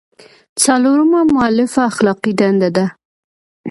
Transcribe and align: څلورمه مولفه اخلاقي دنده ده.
څلورمه 0.63 1.21
مولفه 1.33 1.81
اخلاقي 1.91 2.31
دنده 2.39 2.69
ده. 2.77 2.85